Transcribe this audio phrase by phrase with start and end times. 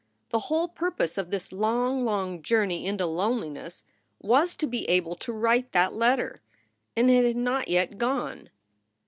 [0.29, 3.83] The whole purpose of this long, long journey into loneliness
[4.19, 6.41] was to be able to write that letter;
[6.97, 8.49] and it had not yet gone.